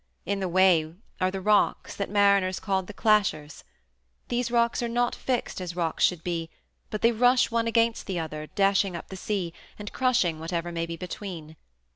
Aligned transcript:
In 0.25 0.39
the 0.39 0.49
way 0.49 0.95
are 1.19 1.29
the 1.29 1.41
rocks 1.41 1.95
that 1.95 2.09
mariners 2.09 2.59
call 2.59 2.81
The 2.81 2.91
Clashers. 2.91 3.63
These 4.29 4.49
rocks 4.49 4.81
are 4.81 4.89
not 4.89 5.13
fixed 5.13 5.61
as 5.61 5.75
rocks 5.75 6.03
should 6.03 6.23
be, 6.23 6.49
but 6.89 7.03
they 7.03 7.11
rush 7.11 7.51
one 7.51 7.67
against 7.67 8.07
the 8.07 8.17
other, 8.17 8.47
dashing 8.47 8.95
up 8.95 9.09
the 9.09 9.15
sea, 9.15 9.53
and 9.77 9.93
crushing 9.93 10.39
whatever 10.39 10.71
may 10.71 10.87
be 10.87 10.97
between. 10.97 11.55